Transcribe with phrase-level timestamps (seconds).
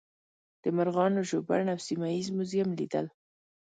[0.63, 3.05] د مرغانو ژوبڼ او سیمه ییز موزیم لیدل.